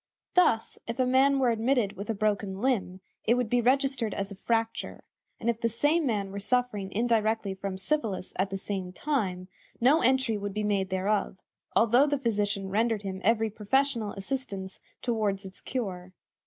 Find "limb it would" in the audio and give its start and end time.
2.59-3.51